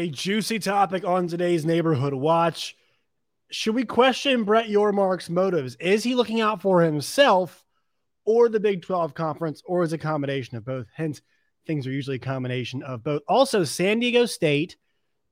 [0.00, 2.74] A juicy topic on today's neighborhood watch.
[3.50, 5.76] Should we question Brett Yormark's motives?
[5.78, 7.66] Is he looking out for himself
[8.24, 10.86] or the Big 12 conference, or is a combination of both?
[10.94, 11.20] Hence,
[11.66, 13.20] things are usually a combination of both.
[13.28, 14.78] Also, San Diego State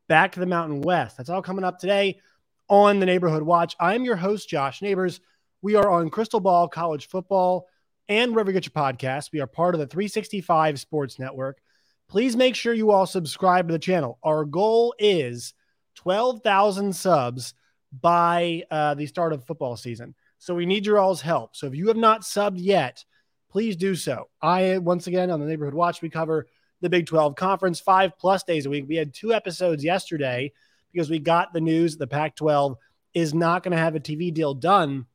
[0.07, 1.17] back to the Mountain West.
[1.17, 2.21] That's all coming up today
[2.69, 3.75] on the Neighborhood Watch.
[3.81, 5.23] I'm your host, Josh Neighbors.
[5.63, 7.69] We are on Crystal Ball College Football
[8.07, 9.33] and wherever you get your podcast.
[9.33, 11.59] We are part of the 365 Sports Network.
[12.09, 14.19] Please make sure you all subscribe to the channel.
[14.23, 15.53] Our goal is
[15.97, 17.55] 12,000 subs
[18.01, 20.15] by uh, the start of football season.
[20.39, 21.55] So we need your all's help.
[21.55, 23.05] So if you have not subbed yet,
[23.51, 24.29] please do so.
[24.41, 26.47] I, once again, on the Neighborhood Watch, we cover
[26.81, 28.87] the Big 12 conference five plus days a week.
[28.89, 30.53] We had two episodes yesterday
[30.93, 32.77] because we got the news the Pac 12
[33.15, 35.07] is not going to have a TV deal done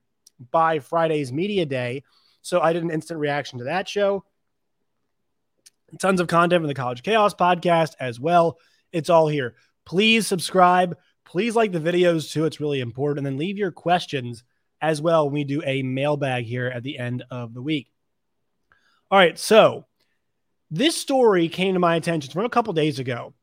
[0.52, 2.04] by Friday's media day.
[2.42, 4.26] So I did an instant reaction to that show.
[6.00, 8.58] Tons of content from the College Chaos podcast as well.
[8.92, 9.56] It's all here.
[9.86, 10.98] Please subscribe.
[11.26, 12.46] Please like the videos too.
[12.46, 13.26] It's really important.
[13.26, 14.44] And then leave your questions
[14.82, 17.90] as well we do a mailbag here at the end of the week.
[19.10, 19.40] All right.
[19.40, 19.86] So
[20.70, 23.34] this story came to my attention from a couple days ago,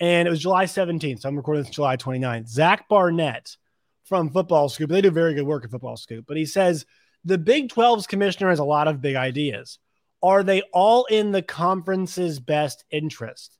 [0.00, 1.20] and it was July 17th.
[1.20, 2.48] So I'm recording this July 29th.
[2.48, 3.56] Zach Barnett
[4.04, 6.84] from Football Scoop, they do very good work at Football Scoop, but he says
[7.24, 9.78] the Big 12's commissioner has a lot of big ideas.
[10.22, 13.58] Are they all in the conference's best interest?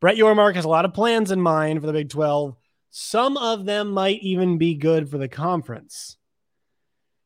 [0.00, 2.56] Brett Yormark has a lot of plans in mind for the Big 12.
[2.90, 6.16] Some of them might even be good for the conference.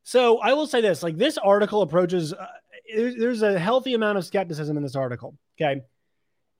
[0.02, 2.46] So I will say this: like this article approaches, uh,
[2.92, 5.36] there's a healthy amount of skepticism in this article.
[5.60, 5.82] Okay,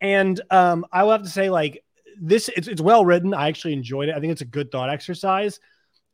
[0.00, 1.83] and um, I will have to say, like
[2.21, 3.34] this, it's, it's well written.
[3.34, 4.15] I actually enjoyed it.
[4.15, 5.59] I think it's a good thought exercise.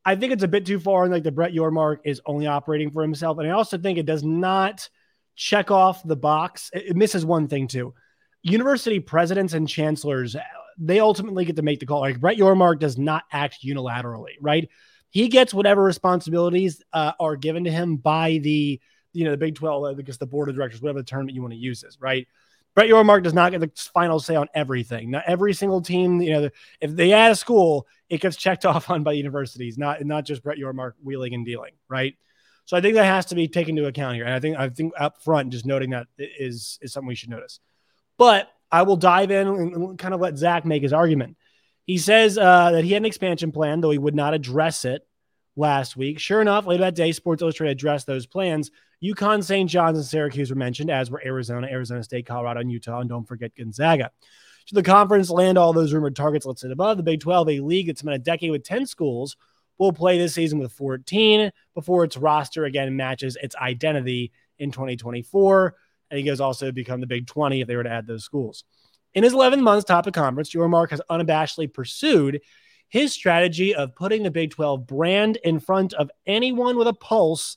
[0.04, 2.91] I think it's a bit too far, and like the Brett Yormark is only operating
[2.91, 4.88] for himself, and I also think it does not
[5.36, 6.70] check off the box.
[6.72, 7.94] It, misses one thing too.
[8.42, 10.34] University presidents and chancellors,
[10.78, 12.00] they ultimately get to make the call.
[12.00, 14.69] Like Brett Yormark does not act unilaterally, right?
[15.10, 18.80] He gets whatever responsibilities uh, are given to him by the
[19.12, 21.41] you know the Big Twelve, because the board of directors, whatever the term that you
[21.41, 22.26] want to use is, right?
[22.74, 25.10] Brett Yormark does not get the final say on everything.
[25.10, 26.50] Not every single team, you know,
[26.82, 30.42] if they add a school, it gets checked off on by universities, not not just
[30.42, 32.14] Brett Yormark wheeling and dealing, right?
[32.66, 34.25] So I think that has to be taken into account here.
[34.25, 37.31] And I think I think up front, just noting that is is something we should
[37.31, 37.60] notice.
[38.19, 41.37] But I will dive in and kind of let Zach make his argument.
[41.87, 45.06] He says uh, that he had an expansion plan, though he would not address it
[45.54, 46.19] last week.
[46.19, 48.71] Sure enough, later that day, Sports Illustrated addressed those plans.
[49.03, 49.71] UConn, St.
[49.71, 53.00] John's, and Syracuse were mentioned, as were Arizona, Arizona State, Colorado, and Utah.
[53.00, 54.10] And don't forget Gonzaga.
[54.65, 57.87] Should the conference land all those rumored targets listed above, the Big 12, a league
[57.87, 59.37] that's been a decade with 10 schools,
[59.78, 65.75] will play this season with 14 before its roster again matches its identity in 2024.
[66.10, 68.65] And he goes also become the Big 20 if they were to add those schools.
[69.15, 72.41] In his 11 months top of conference, Yormark has unabashedly pursued
[72.88, 77.56] his strategy of putting the Big 12 brand in front of anyone with a pulse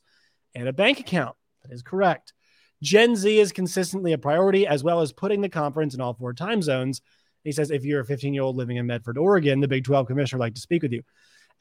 [0.55, 1.35] and a bank account.
[1.63, 2.33] That is correct.
[2.81, 6.33] Gen Z is consistently a priority, as well as putting the conference in all four
[6.33, 7.01] time zones.
[7.43, 10.07] He says, if you're a 15 year old living in Medford, Oregon, the Big 12
[10.07, 11.03] commissioner would like to speak with you.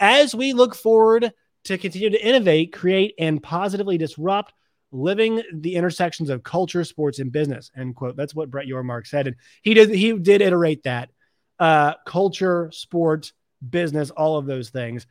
[0.00, 1.32] As we look forward
[1.64, 4.52] to continue to innovate, create, and positively disrupt
[4.90, 7.70] living the intersections of culture, sports, and business.
[7.76, 8.16] End quote.
[8.16, 9.26] That's what Brett Yormark said.
[9.26, 11.10] And he did he did iterate that.
[11.58, 13.32] Uh, culture, sport,
[13.68, 15.06] business, all of those things.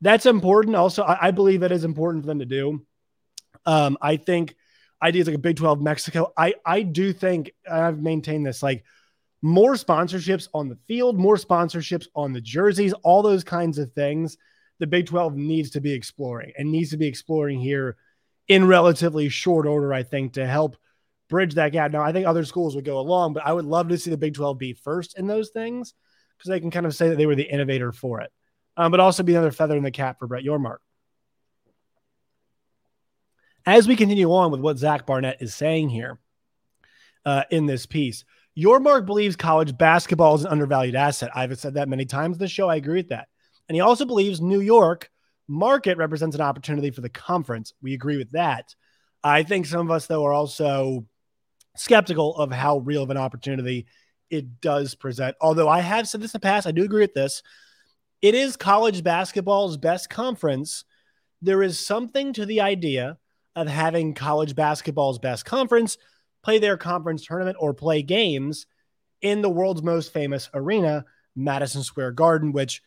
[0.00, 0.76] That's important.
[0.76, 2.86] Also, I, I believe it is important for them to do.
[3.66, 4.54] Um, I think
[5.02, 6.32] ideas like a Big 12 Mexico.
[6.36, 8.84] I I do think I've maintained this like
[9.42, 14.36] more sponsorships on the field, more sponsorships on the jerseys, all those kinds of things.
[14.78, 17.96] The Big 12 needs to be exploring and needs to be exploring here
[18.46, 20.76] in relatively short order, I think, to help
[21.28, 21.92] bridge that gap.
[21.92, 24.16] Now, I think other schools would go along, but I would love to see the
[24.16, 25.94] Big 12 be first in those things
[26.36, 28.30] because they can kind of say that they were the innovator for it,
[28.76, 30.78] um, but also be another feather in the cap for Brett Yormark.
[33.66, 36.18] As we continue on with what Zach Barnett is saying here
[37.26, 38.24] uh, in this piece,
[38.58, 41.30] Yormark believes college basketball is an undervalued asset.
[41.34, 42.68] I've said that many times in the show.
[42.68, 43.28] I agree with that.
[43.68, 45.10] And he also believes New York
[45.46, 47.72] market represents an opportunity for the conference.
[47.80, 48.74] We agree with that.
[49.22, 51.06] I think some of us, though, are also
[51.76, 53.86] skeptical of how real of an opportunity
[54.30, 55.36] it does present.
[55.40, 57.42] Although I have said this in the past, I do agree with this.
[58.20, 60.84] It is college basketball's best conference.
[61.40, 63.18] There is something to the idea
[63.54, 65.96] of having college basketball's best conference
[66.48, 68.64] play their conference tournament or play games
[69.20, 71.04] in the world's most famous arena,
[71.36, 72.82] Madison Square Garden, which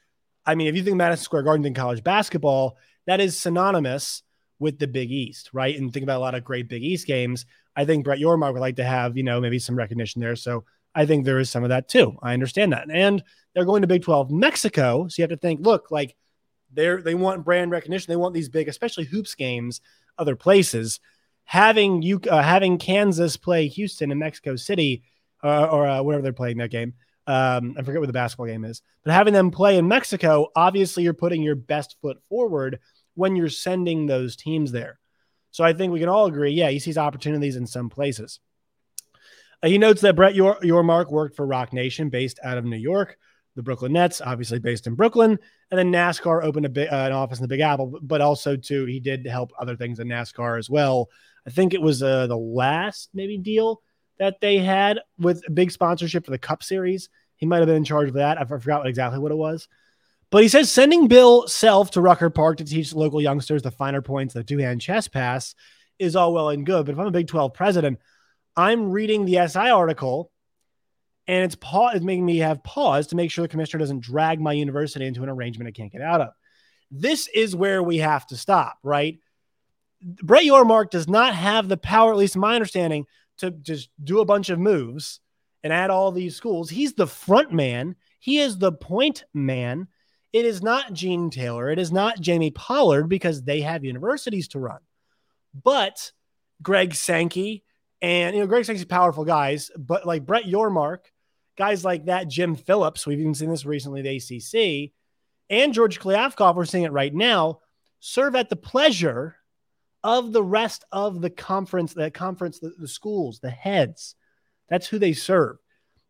[0.47, 4.23] I mean, if you think Madison Square Garden in college basketball, that is synonymous
[4.57, 5.77] with the Big East, right?
[5.77, 7.45] And think about a lot of great Big East games.
[7.75, 10.35] I think Brett Yormark would like to have, you know, maybe some recognition there.
[10.35, 10.63] So
[10.95, 12.17] I think there is some of that too.
[12.23, 12.87] I understand that.
[12.91, 13.23] And
[13.53, 15.07] they're going to Big 12 Mexico.
[15.07, 16.15] So you have to think, look, like
[16.73, 18.11] they're they want brand recognition.
[18.11, 19.81] They want these big, especially hoops games,
[20.17, 20.99] other places.
[21.51, 25.03] Having you uh, having Kansas play Houston in Mexico City,
[25.43, 26.93] uh, or uh, wherever they're playing that game.
[27.27, 31.03] Um, I forget what the basketball game is, but having them play in Mexico, obviously
[31.03, 32.79] you're putting your best foot forward
[33.15, 34.99] when you're sending those teams there.
[35.51, 38.39] So I think we can all agree, yeah, he sees opportunities in some places.
[39.61, 42.77] Uh, he notes that Brett Your Yormark worked for Roc Nation based out of New
[42.77, 43.17] York,
[43.55, 45.37] the Brooklyn Nets, obviously based in Brooklyn,
[45.69, 48.55] and then NASCAR opened a big, uh, an office in the Big Apple, but also
[48.55, 51.09] too he did help other things in NASCAR as well.
[51.45, 53.81] I think it was uh, the last maybe deal
[54.19, 57.09] that they had with a big sponsorship for the Cup Series.
[57.37, 58.39] He might have been in charge of that.
[58.39, 59.67] I forgot exactly what it was.
[60.29, 64.01] But he says sending Bill Self to Rucker Park to teach local youngsters the finer
[64.01, 65.55] points of the two hand chest pass
[65.99, 66.85] is all well and good.
[66.85, 67.99] But if I'm a Big 12 president,
[68.55, 70.31] I'm reading the SI article
[71.31, 74.41] and it's, pa- it's making me have pause to make sure the commissioner doesn't drag
[74.41, 76.31] my university into an arrangement I can't get out of.
[76.91, 79.17] This is where we have to stop, right?
[80.01, 83.05] Brett Yormark does not have the power, at least my understanding,
[83.37, 85.21] to just do a bunch of moves
[85.63, 86.69] and add all these schools.
[86.69, 87.95] He's the front man.
[88.19, 89.87] He is the point man.
[90.33, 91.69] It is not Gene Taylor.
[91.69, 94.79] It is not Jamie Pollard because they have universities to run.
[95.53, 96.11] But
[96.61, 97.63] Greg Sankey
[98.01, 101.05] and you know Greg Sankey's powerful guys, but like Brett Yormark,
[101.61, 104.93] guys like that, Jim Phillips, we've even seen this recently, the ACC,
[105.47, 107.59] and George Kliavkoff, we're seeing it right now,
[107.99, 109.35] serve at the pleasure
[110.03, 114.15] of the rest of the conference, the conference, the, the schools, the heads.
[114.69, 115.57] That's who they serve.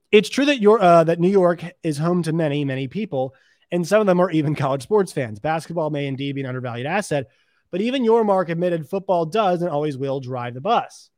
[0.09, 3.35] It's true that your uh, that New York is home to many, many people,
[3.73, 5.39] and some of them are even college sports fans.
[5.39, 7.27] Basketball may indeed be an undervalued asset,
[7.71, 11.09] but even Yormark admitted football does and always will drive the bus.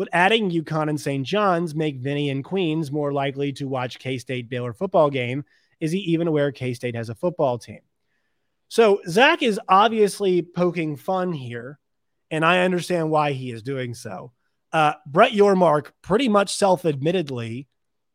[0.00, 1.26] Would adding UConn and St.
[1.26, 5.44] John's make Vinny and Queens more likely to watch K State Baylor football game?
[5.78, 7.80] Is he even aware K State has a football team?
[8.68, 11.78] So Zach is obviously poking fun here,
[12.30, 14.32] and I understand why he is doing so.
[14.72, 17.68] Uh, Brett Yormark, pretty much self admittedly,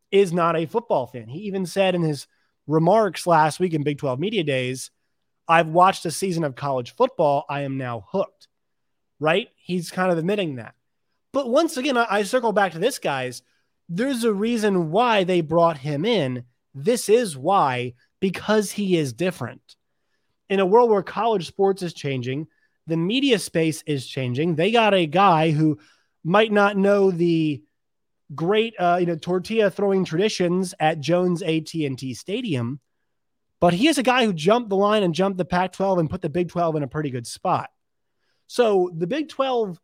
[0.09, 1.27] is not a football fan.
[1.27, 2.25] He even said in his
[2.65, 4.89] remarks last week in Big 12 Media Days,
[5.47, 7.45] I've watched a season of college football.
[7.47, 8.47] I am now hooked,
[9.19, 9.49] right?
[9.55, 10.73] He's kind of admitting that.
[11.35, 13.41] But once again, I, I circle back to this, guys.
[13.89, 16.45] There's a reason why they brought him in.
[16.73, 19.75] This is why, because he is different.
[20.47, 22.47] In a world where college sports is changing,
[22.87, 24.55] the media space is changing.
[24.55, 25.77] They got a guy who
[26.23, 27.61] might not know the
[28.33, 32.79] great uh, you know tortilla throwing traditions at Jones AT&T Stadium,
[33.59, 36.21] but he is a guy who jumped the line and jumped the Pac-12 and put
[36.21, 37.71] the Big 12 in a pretty good spot.
[38.47, 39.77] So the Big 12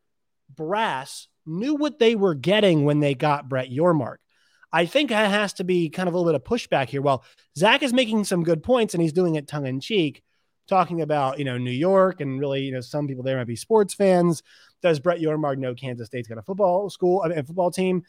[0.55, 4.17] brass knew what they were getting when they got Brett Yormark.
[4.73, 7.01] I think that has to be kind of a little bit of pushback here.
[7.01, 7.23] Well,
[7.57, 10.23] Zach is making some good points and he's doing it tongue in cheek,
[10.67, 13.55] talking about, you know, New York and really, you know, some people there might be
[13.55, 14.43] sports fans.
[14.81, 18.03] Does Brett Yormark know Kansas State's got a football school, I mean, a football team?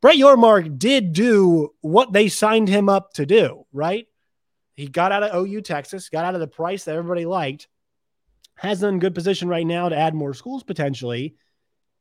[0.00, 4.06] Brett Yormark did do what they signed him up to do, right?
[4.74, 7.68] He got out of OU Texas, got out of the price that everybody liked,
[8.56, 11.36] has them in good position right now to add more schools potentially,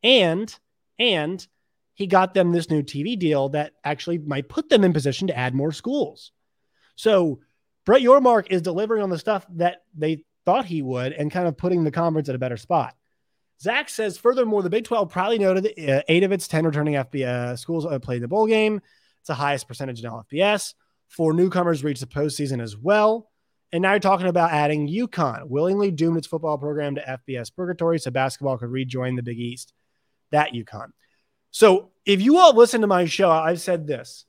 [0.02, 0.58] and
[1.00, 1.46] and
[1.94, 5.38] he got them this new TV deal that actually might put them in position to
[5.38, 6.32] add more schools.
[6.96, 7.40] So
[7.86, 11.58] Brett Yormark is delivering on the stuff that they thought he would and kind of
[11.58, 12.96] putting the conference at a better spot.
[13.62, 17.60] Zach says, furthermore, the Big 12 probably noted uh, eight of its 10 returning FBS
[17.60, 18.82] schools uh, played the bowl game.
[19.20, 20.76] It's the highest percentage in all FBS.
[21.10, 23.30] Four newcomers reached the postseason as well.
[23.72, 28.00] And now you're talking about adding UConn, willingly doomed its football program to FBS purgatory
[28.00, 29.74] so basketball could rejoin the Big East.
[30.32, 30.92] That UConn.
[31.52, 34.26] So if you all listen to my show, I've said this.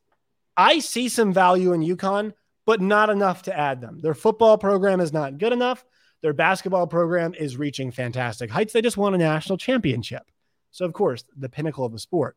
[0.57, 2.33] I see some value in UConn,
[2.67, 4.01] but not enough to add them.
[4.01, 5.85] Their football program is not good enough.
[6.23, 8.73] Their basketball program is reaching fantastic heights.
[8.73, 10.23] They just won a national championship.
[10.71, 12.37] So, of course, the pinnacle of the sport.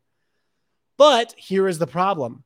[0.96, 2.44] But here is the problem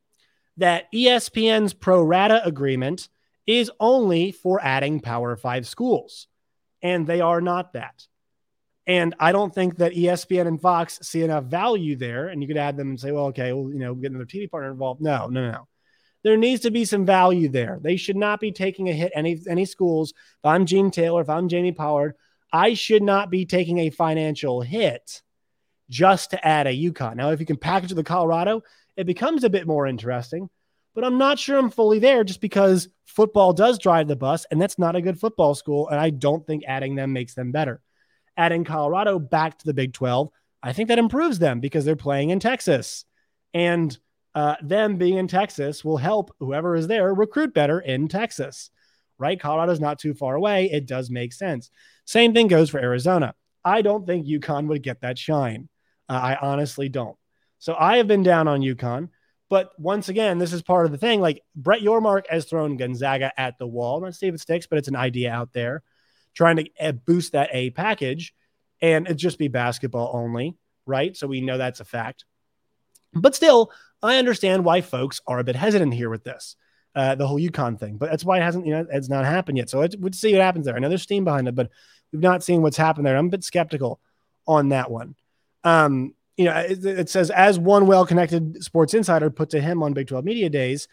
[0.56, 3.08] that ESPN's pro rata agreement
[3.46, 6.26] is only for adding Power Five schools,
[6.82, 8.06] and they are not that.
[8.88, 12.28] And I don't think that ESPN and Fox see enough value there.
[12.28, 14.50] And you could add them and say, well, okay, well, you know, get another TV
[14.50, 15.02] partner involved.
[15.02, 15.68] No, no, no.
[16.24, 17.78] there needs to be some value there.
[17.82, 20.12] They should not be taking a hit any any schools.
[20.12, 22.14] If I'm Gene Taylor, if I'm Jamie Pollard,
[22.50, 25.22] I should not be taking a financial hit
[25.90, 27.16] just to add a UConn.
[27.16, 28.62] Now, if you can package the Colorado,
[28.96, 30.48] it becomes a bit more interesting.
[30.94, 34.60] But I'm not sure I'm fully there just because football does drive the bus, and
[34.60, 35.88] that's not a good football school.
[35.88, 37.82] And I don't think adding them makes them better.
[38.38, 40.30] Adding Colorado back to the Big 12,
[40.62, 43.04] I think that improves them because they're playing in Texas.
[43.52, 43.96] And
[44.34, 48.70] uh, them being in Texas will help whoever is there recruit better in Texas,
[49.18, 49.40] right?
[49.40, 50.70] Colorado's not too far away.
[50.70, 51.70] It does make sense.
[52.04, 53.34] Same thing goes for Arizona.
[53.64, 55.68] I don't think UConn would get that shine.
[56.08, 57.16] Uh, I honestly don't.
[57.58, 59.08] So I have been down on UConn.
[59.50, 61.20] But once again, this is part of the thing.
[61.20, 64.00] Like Brett Yormark has thrown Gonzaga at the wall.
[64.00, 65.82] Not it Sticks, but it's an idea out there
[66.38, 68.32] trying to eh, boost that A package
[68.80, 71.16] and it just be basketball only, right?
[71.16, 72.24] So we know that's a fact.
[73.12, 73.72] But still,
[74.04, 76.54] I understand why folks are a bit hesitant here with this,
[76.94, 77.96] uh, the whole UConn thing.
[77.96, 79.68] But that's why it hasn't, you know, it's not happened yet.
[79.68, 80.76] So we'll see what happens there.
[80.76, 81.70] I know there's steam behind it, but
[82.12, 83.16] we've not seen what's happened there.
[83.16, 83.98] I'm a bit skeptical
[84.46, 85.16] on that one.
[85.64, 89.92] Um, you know, it, it says as one well-connected sports insider put to him on
[89.92, 90.86] Big 12 Media Days,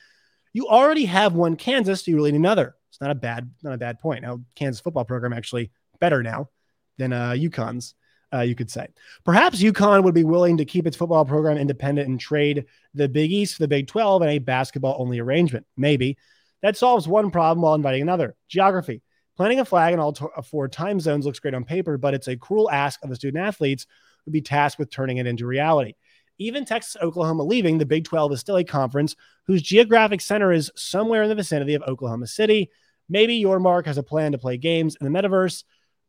[0.53, 2.01] you already have one Kansas.
[2.01, 2.75] Do you really need another?
[2.95, 4.21] It's not a bad, not a bad point.
[4.21, 6.49] Now, Kansas football program actually better now
[6.97, 7.93] than uh, UConn's
[8.33, 8.87] uh, you could say.
[9.25, 13.33] Perhaps UConn would be willing to keep its football program independent and trade the Big
[13.33, 15.65] East for the Big 12 in a basketball only arrangement.
[15.75, 16.17] Maybe.
[16.61, 18.35] That solves one problem while inviting another.
[18.47, 19.01] Geography.
[19.35, 22.29] Planting a flag in all to- four time zones looks great on paper, but it's
[22.29, 25.45] a cruel ask of the student athletes who would be tasked with turning it into
[25.45, 25.95] reality.
[26.37, 30.71] Even Texas Oklahoma leaving, the Big 12 is still a conference whose geographic center is
[30.75, 32.69] somewhere in the vicinity of Oklahoma City.
[33.07, 35.63] Maybe Yormark has a plan to play games in the metaverse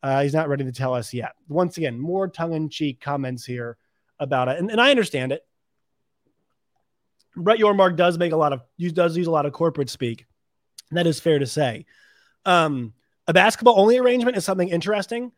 [0.06, 1.32] uh, he's not ready to tell us yet.
[1.48, 3.76] Once again, more tongue in cheek comments here
[4.20, 4.58] about it.
[4.58, 5.44] And, and I understand it.
[7.34, 8.62] Brett Yormark does make a lot of,
[8.94, 10.26] does use a lot of corporate speak.
[10.92, 11.86] That is fair to say.
[12.44, 12.92] Um,
[13.26, 15.32] a basketball only arrangement is something interesting.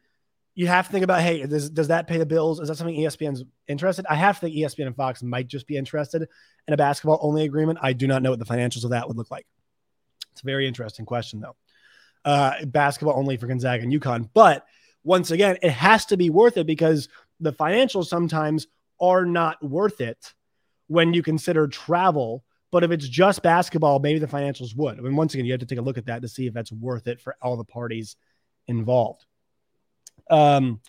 [0.54, 2.60] You have to think about, hey, does, does that pay the bills?
[2.60, 4.04] Is that something ESPN's interested?
[4.10, 6.28] I have to think ESPN and Fox might just be interested
[6.66, 7.78] in a basketball only agreement.
[7.80, 9.46] I do not know what the financials of that would look like.
[10.38, 11.56] It's a very interesting question, though
[12.24, 14.28] uh, basketball only for Gonzaga and UConn.
[14.34, 14.64] But
[15.04, 17.08] once again, it has to be worth it because
[17.40, 18.66] the financials sometimes
[19.00, 20.34] are not worth it
[20.88, 22.44] when you consider travel.
[22.70, 24.98] But if it's just basketball, maybe the financials would.
[24.98, 26.52] I mean, once again, you have to take a look at that to see if
[26.52, 28.16] that's worth it for all the parties
[28.66, 29.24] involved.
[30.28, 30.80] Um,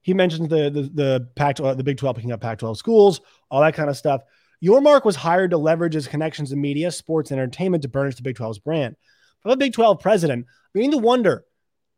[0.00, 3.20] he mentions the the the Pac the Big 12 picking up Pac 12 schools,
[3.50, 4.22] all that kind of stuff.
[4.62, 8.22] Yormark was hired to leverage his connections in media, sports, and entertainment to burnish the
[8.22, 8.96] Big 12's brand.
[9.42, 11.44] From a Big 12 president, we need to wonder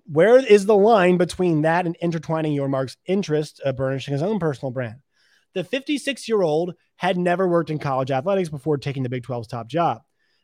[0.06, 4.70] where is the line between that and intertwining Yormark's interest, of burnishing his own personal
[4.70, 4.96] brand.
[5.54, 9.48] The 56 year old had never worked in college athletics before taking the Big 12's
[9.48, 10.02] top job.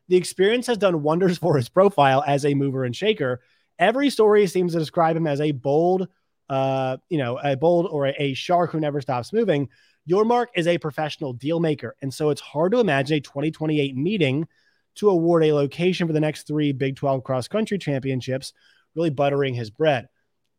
[0.09, 3.41] The experience has done wonders for his profile as a mover and shaker.
[3.79, 6.09] Every story seems to describe him as a bold,
[6.49, 9.69] uh, you know, a bold or a, a shark who never stops moving.
[10.09, 11.97] Yormark is a professional deal maker.
[12.03, 14.49] And so it's hard to imagine a 2028 meeting
[14.97, 18.53] to award a location for the next three Big 12 cross country championships,
[18.95, 20.09] really buttering his bread.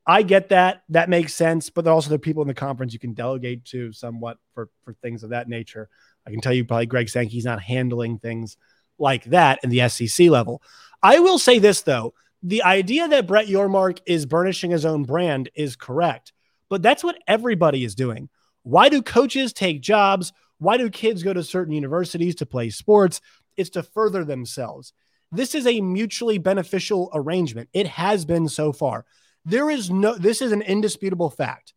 [0.05, 0.83] I get that.
[0.89, 1.69] That makes sense.
[1.69, 4.93] But also, there are people in the conference you can delegate to somewhat for, for
[4.93, 5.89] things of that nature.
[6.25, 8.57] I can tell you, probably Greg Sankey's not handling things
[8.97, 10.61] like that in the SEC level.
[11.03, 15.49] I will say this, though the idea that Brett Yormark is burnishing his own brand
[15.55, 16.31] is correct,
[16.69, 18.29] but that's what everybody is doing.
[18.69, 20.31] Why do coaches take jobs?
[20.59, 23.19] Why do kids go to certain universities to play sports?
[23.57, 24.93] It's to further themselves.
[25.31, 27.69] This is a mutually beneficial arrangement.
[27.73, 29.05] It has been so far.
[29.43, 31.73] There is no, this is an indisputable fact.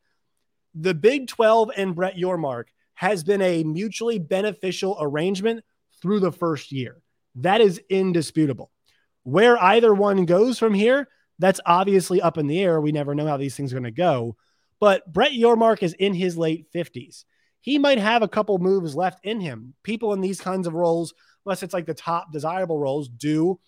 [0.74, 5.64] The Big 12 and Brett Yormark has been a mutually beneficial arrangement
[6.02, 7.00] through the first year.
[7.36, 8.70] That is indisputable.
[9.22, 11.08] Where either one goes from here,
[11.38, 12.82] that's obviously up in the air.
[12.82, 14.36] We never know how these things are going to go.
[14.82, 17.22] But Brett Yormark is in his late 50s.
[17.60, 19.74] He might have a couple moves left in him.
[19.84, 21.14] People in these kinds of roles
[21.46, 23.60] unless it's like the top desirable roles, do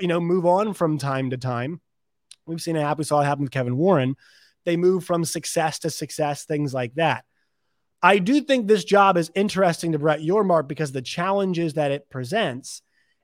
[0.00, 1.80] you know move on from time to time.
[2.44, 2.98] We've seen it happen.
[2.98, 4.16] We saw it happen with Kevin Warren.
[4.66, 7.24] They move from success to success, things like that.
[8.02, 12.10] I do think this job is interesting to Brett Yormark because the challenges that it
[12.10, 12.82] presents.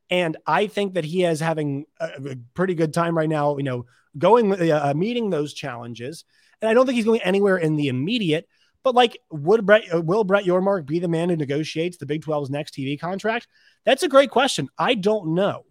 [0.08, 3.84] And I think that he is having a, pretty good time right now, you know,
[4.16, 6.24] going, uh, meeting those challenges.
[6.60, 8.48] And I don't think he's going anywhere in the immediate,
[8.82, 12.22] but like, would Brett, uh, will Brett Yormark be the man who negotiates the Big
[12.22, 13.46] 12's next TV contract?
[13.84, 14.68] That's a great question.
[14.78, 15.64] I don't know.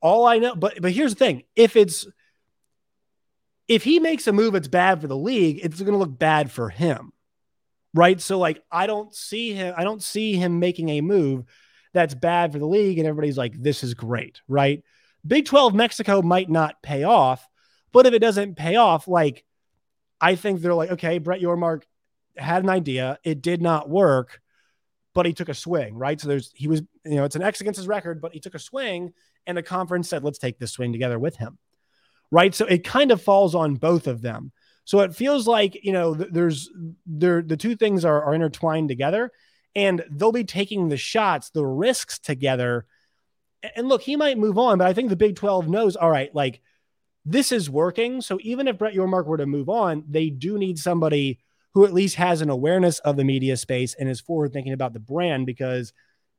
[0.00, 2.06] All I know, but but here's the thing: if it's
[3.70, 6.50] if he makes a move that's bad for the league, it's going to look bad
[6.50, 7.12] for him,
[7.94, 8.20] right?
[8.20, 9.74] So like, I don't see him.
[9.76, 11.44] I don't see him making a move
[11.92, 12.98] that's bad for the league.
[12.98, 14.82] And everybody's like, this is great, right?
[15.24, 17.46] Big 12 Mexico might not pay off,
[17.92, 19.44] but if it doesn't pay off, like,
[20.20, 21.82] I think they're like, okay, Brett Yormark
[22.36, 23.18] had an idea.
[23.24, 24.40] It did not work,
[25.14, 26.20] but he took a swing, right?
[26.20, 28.54] So there's, he was, you know, it's an X against his record, but he took
[28.54, 29.12] a swing
[29.46, 31.58] and the conference said, let's take this swing together with him,
[32.30, 32.54] right?
[32.54, 34.52] So it kind of falls on both of them.
[34.84, 36.68] So it feels like, you know, there's,
[37.06, 39.30] there, the two things are, are intertwined together
[39.74, 42.86] and they'll be taking the shots, the risks together.
[43.76, 46.34] And look, he might move on, but I think the Big 12 knows, all right,
[46.34, 46.60] like
[47.24, 48.20] this is working.
[48.20, 51.38] So even if Brett Yormark were to move on, they do need somebody
[51.74, 54.92] who at least has an awareness of the media space and is forward thinking about
[54.92, 55.92] the brand because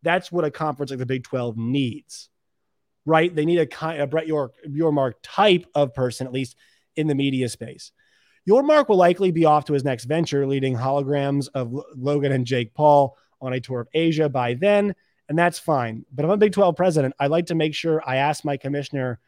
[0.04, 2.30] that's what a conference like the Big 12 needs,
[3.06, 3.34] right?
[3.34, 6.56] They need a, a Brett York, Yormark type of person, at least
[6.96, 7.92] in the media space.
[8.50, 12.74] Yormark will likely be off to his next venture, leading holograms of Logan and Jake
[12.74, 14.96] Paul on a tour of Asia by then,
[15.30, 16.06] and that's fine.
[16.12, 18.58] But if I'm a Big 12 president, I'd like to make sure I ask my
[18.58, 19.20] commissioner,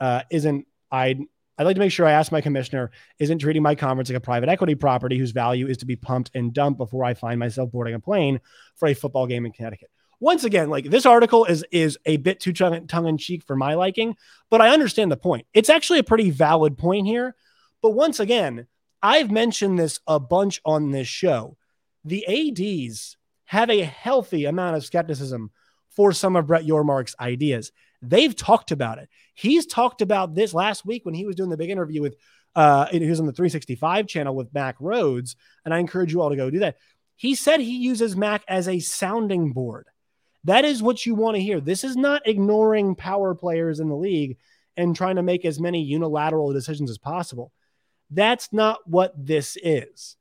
[0.00, 1.20] uh, isn't I'd
[1.58, 4.20] I'd like to make sure I ask my commissioner isn't treating my conference like a
[4.20, 7.70] private equity property whose value is to be pumped and dumped before I find myself
[7.70, 8.40] boarding a plane
[8.76, 9.90] for a football game in Connecticut.
[10.20, 13.74] Once again, like this article is is a bit too tongue in cheek for my
[13.74, 14.14] liking,
[14.50, 15.46] but I understand the point.
[15.52, 17.34] It's actually a pretty valid point here.
[17.82, 18.68] But once again,
[19.02, 21.56] I've mentioned this a bunch on this show.
[22.04, 25.50] The ADs have a healthy amount of skepticism
[25.90, 27.72] for some of Brett Yormark's ideas.
[28.02, 29.08] They've talked about it.
[29.34, 32.16] He's talked about this last week when he was doing the big interview with,
[32.54, 35.36] uh, he was on the 365 channel with Mac Rhodes.
[35.64, 36.76] And I encourage you all to go do that.
[37.16, 39.86] He said he uses Mac as a sounding board.
[40.44, 41.60] That is what you want to hear.
[41.60, 44.38] This is not ignoring power players in the league
[44.76, 47.52] and trying to make as many unilateral decisions as possible.
[48.10, 50.16] That's not what this is.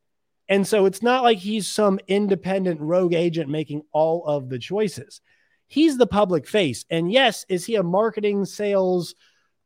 [0.47, 5.21] And so it's not like he's some independent rogue agent making all of the choices.
[5.71, 6.83] He's the public face.
[6.89, 9.15] And yes, is he a marketing, sales,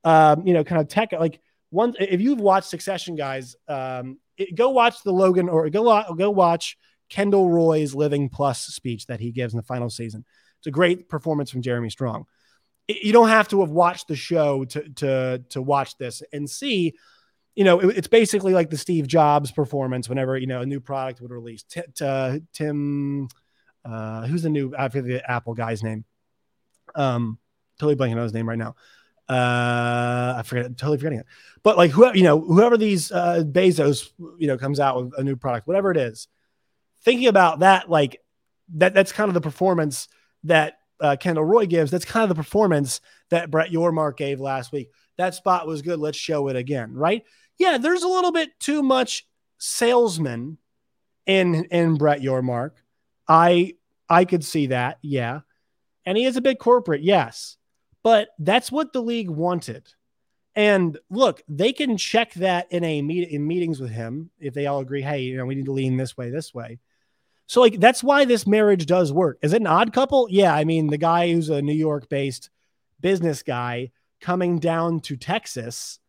[0.03, 1.13] um, you know, kind of tech?
[1.13, 6.03] Like one, if you've watched Succession, guys, um, it, go watch the Logan or go
[6.15, 6.77] go watch
[7.09, 10.23] Kendall Roy's Living Plus speech that he gives in the final season.
[10.59, 12.25] It's a great performance from Jeremy Strong.
[12.87, 16.47] It, you don't have to have watched the show to to to watch this and
[16.47, 16.93] see
[17.55, 20.79] you know, it, it's basically like the Steve Jobs performance whenever, you know, a new
[20.79, 21.63] product would release.
[21.63, 23.27] T- t- uh, Tim,
[23.85, 26.05] uh, who's the new, the Apple guy's name.
[26.95, 27.37] Um,
[27.79, 28.75] totally blanking on his name right now.
[29.27, 31.25] Uh, I forget, totally forgetting it.
[31.63, 35.23] But like whoever, you know, whoever these uh, Bezos, you know, comes out with a
[35.23, 36.27] new product, whatever it is,
[37.03, 38.21] thinking about that, like
[38.75, 40.07] that, that's kind of the performance
[40.43, 41.91] that uh, Kendall Roy gives.
[41.91, 44.89] That's kind of the performance that Brett Yormark gave last week.
[45.17, 45.99] That spot was good.
[45.99, 47.23] Let's show it again, right?
[47.57, 49.25] yeah, there's a little bit too much
[49.57, 50.57] salesman
[51.25, 52.71] in in Brett Yormark.
[53.27, 53.75] I
[54.09, 55.41] I could see that, yeah.
[56.05, 57.57] And he is a big corporate, yes.
[58.03, 59.91] But that's what the league wanted.
[60.55, 64.67] And look, they can check that in a meet in meetings with him if they
[64.67, 66.79] all agree, hey, you know, we need to lean this way, this way.
[67.47, 69.37] So like that's why this marriage does work.
[69.41, 70.27] Is it an odd couple?
[70.29, 72.49] Yeah, I mean, the guy who's a New York based
[73.01, 75.99] business guy coming down to Texas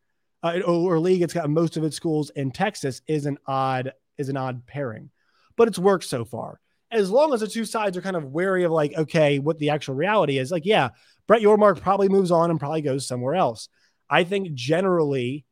[0.43, 4.29] uh, or league it's got most of its schools in Texas is an odd is
[4.29, 5.11] an odd pairing,
[5.57, 6.61] but it's worked so far.
[6.97, 9.71] As long as the two sides are kind of wary of like, okay, what the
[9.71, 10.91] actual reality is, like, yeah,
[11.27, 13.69] Brett Yormark probably moves on and probably goes somewhere else.
[14.09, 15.45] I think generally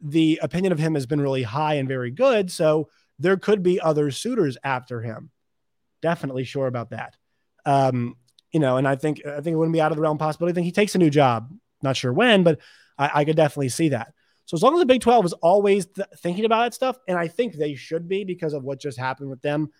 [0.00, 2.50] the opinion of him has been really high and very good.
[2.50, 5.30] So there could be other suitors after him.
[6.00, 7.16] Definitely sure about that.
[7.64, 8.16] Um,
[8.52, 10.52] you know, and I think I think it wouldn't be out of the realm possibility.
[10.52, 11.50] I think he takes a new job.
[11.82, 12.58] Not sure when, but
[12.98, 14.12] I, I could definitely see that.
[14.44, 17.16] So as long as the Big 12 is always th- thinking about that stuff, and
[17.16, 19.70] I think they should be because of what just happened with them,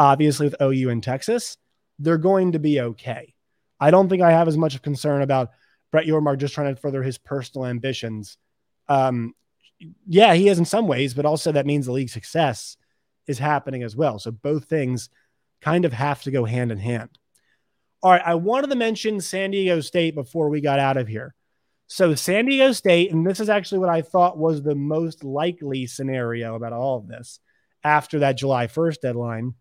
[0.00, 1.58] obviously with OU and Texas,
[1.98, 3.34] they're going to be okay.
[3.78, 5.50] I don't think I have as much of concern about
[5.92, 8.38] Brett Yormark just trying to further his personal ambitions.
[8.88, 9.34] Um,
[10.06, 12.78] yeah, he is in some ways, but also that means the league success
[13.26, 14.18] is happening as well.
[14.18, 15.10] So both things
[15.60, 17.10] kind of have to go hand in hand.
[18.02, 21.34] All right, I wanted to mention San Diego State before we got out of here.
[21.88, 25.86] So San Diego State, and this is actually what I thought was the most likely
[25.86, 27.40] scenario about all of this
[27.84, 29.54] after that July 1st deadline.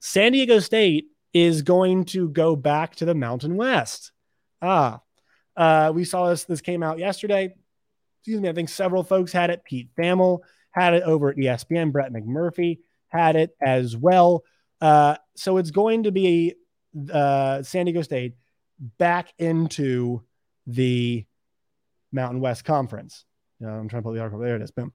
[0.00, 4.12] San Diego State is going to go back to the Mountain West.
[4.62, 5.00] Ah,
[5.56, 6.44] uh, we saw this.
[6.44, 7.54] This came out yesterday.
[8.20, 8.48] Excuse me.
[8.48, 9.64] I think several folks had it.
[9.64, 11.92] Pete Thamel had it over at ESPN.
[11.92, 12.78] Brett McMurphy
[13.08, 14.44] had it as well.
[14.80, 16.54] Uh, so it's going to be
[17.12, 18.34] uh, San Diego State
[18.98, 20.22] back into
[20.66, 21.24] the
[22.12, 23.24] Mountain West Conference.
[23.60, 24.40] I'm trying to pull the article.
[24.40, 24.70] There it is.
[24.70, 24.92] Boom.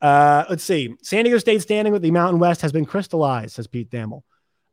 [0.00, 0.94] Uh, let's see.
[1.02, 4.22] San Diego State standing with the Mountain West has been crystallized, says Pete Thamel.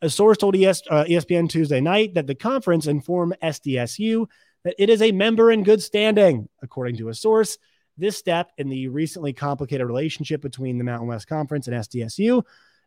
[0.02, 4.28] A source told ES, uh, ESPN Tuesday night that the conference informed SDSU
[4.64, 6.48] that it is a member in good standing.
[6.62, 7.58] According to a source,
[7.98, 12.44] this step in the recently complicated relationship between the Mountain West Conference and SDSU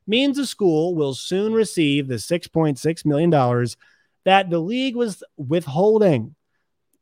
[0.07, 3.31] means the school will soon receive the $6.6 million
[4.25, 6.35] that the league was withholding.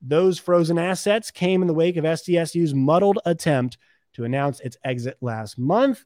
[0.03, 3.79] Those frozen assets came in the wake of SDSU's muddled attempt
[4.15, 6.05] to announce its exit last month.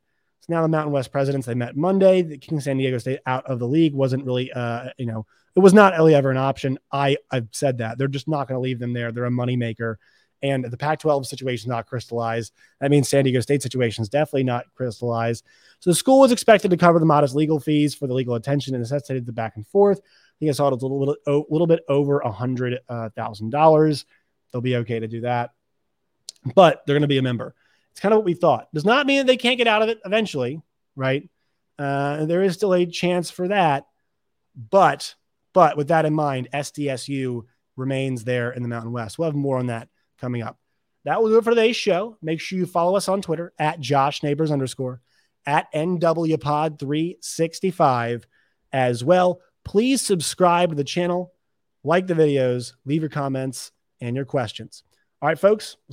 [0.48, 2.22] Now the Mountain West presidents they met Monday.
[2.22, 5.26] The King San Diego State out of the league wasn't really, uh, you know,
[5.56, 6.78] it was not really ever an option.
[6.92, 9.12] I I've said that they're just not going to leave them there.
[9.12, 9.96] They're a moneymaker,
[10.42, 12.52] and the Pac-12 situation is not crystallized.
[12.80, 15.44] That means San Diego State situation is definitely not crystallized.
[15.80, 18.74] So the school was expected to cover the modest legal fees for the legal attention
[18.74, 20.00] and necessitated the back and forth.
[20.00, 23.10] I think I saw it was a little, little, little bit over a hundred uh,
[23.10, 24.04] thousand dollars.
[24.52, 25.52] They'll be okay to do that,
[26.54, 27.54] but they're going to be a member.
[27.94, 28.66] It's kind of what we thought.
[28.74, 30.60] Does not mean that they can't get out of it eventually,
[30.96, 31.28] right?
[31.78, 33.86] Uh, there is still a chance for that,
[34.70, 35.14] but
[35.52, 37.44] but with that in mind, SDSU
[37.76, 39.16] remains there in the Mountain West.
[39.18, 40.58] We'll have more on that coming up.
[41.04, 42.18] That will do it for today's show.
[42.20, 45.00] Make sure you follow us on Twitter at Josh Neighbors underscore
[45.46, 48.24] at NWPod365
[48.72, 49.40] as well.
[49.64, 51.32] Please subscribe to the channel,
[51.84, 54.82] like the videos, leave your comments and your questions.
[55.22, 55.76] All right, folks.
[55.86, 55.92] We'll